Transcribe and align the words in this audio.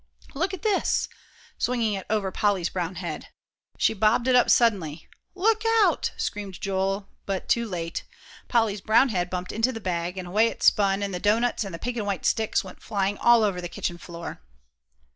"Look 0.33 0.51
at 0.51 0.63
this!" 0.63 1.07
swinging 1.59 1.93
it 1.93 2.07
over 2.09 2.31
Polly's 2.31 2.69
brown 2.71 2.95
head. 2.95 3.27
She 3.77 3.93
bobbed 3.93 4.27
it 4.27 4.35
up 4.35 4.49
suddenly. 4.49 5.07
"Look 5.35 5.61
out!" 5.83 6.09
screamed 6.17 6.59
Joel, 6.59 7.07
but 7.27 7.47
too 7.47 7.67
late; 7.67 8.03
Polly's 8.47 8.81
brown 8.81 9.09
head 9.09 9.29
bumped 9.29 9.51
into 9.51 9.71
the 9.71 9.79
bag, 9.79 10.17
and 10.17 10.27
away 10.29 10.47
it 10.47 10.63
spun, 10.63 11.03
and 11.03 11.13
the 11.13 11.19
doughnuts 11.19 11.63
and 11.63 11.79
pink 11.79 11.97
and 11.97 12.07
white 12.07 12.25
sticks 12.25 12.63
went 12.63 12.81
flying 12.81 13.19
all 13.19 13.43
over 13.43 13.61
the 13.61 13.69
kitchen 13.69 13.99
floor. 13.99 14.41